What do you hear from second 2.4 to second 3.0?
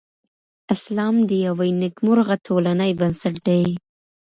ټولنې